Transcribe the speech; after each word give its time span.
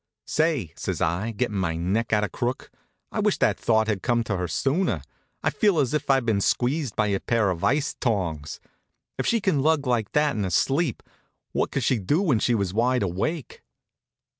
"Say," 0.25 0.73
says 0.75 0.99
I, 0.99 1.29
gettin' 1.31 1.61
me 1.61 1.77
neck 1.77 2.11
out 2.11 2.23
of 2.23 2.31
crook, 2.31 2.71
"I 3.11 3.19
wish 3.19 3.37
that 3.37 3.59
thought 3.59 3.85
had 3.85 4.01
come 4.01 4.23
to 4.23 4.35
her 4.35 4.47
sooner. 4.47 5.03
I 5.43 5.51
feel 5.51 5.77
as 5.77 5.93
if 5.93 6.09
I'd 6.09 6.25
been 6.25 6.41
squeezed 6.41 6.95
by 6.95 7.05
a 7.05 7.19
pair 7.19 7.51
of 7.51 7.63
ice 7.63 7.93
tongs. 7.93 8.59
If 9.19 9.27
she 9.27 9.39
can 9.39 9.61
hug 9.61 9.85
like 9.85 10.13
that 10.13 10.35
in 10.35 10.43
her 10.43 10.49
sleep, 10.49 11.03
what 11.51 11.69
could 11.69 11.83
she 11.83 11.99
do 11.99 12.19
when 12.23 12.39
she 12.39 12.55
was 12.55 12.73
wide 12.73 13.03
awake?" 13.03 13.61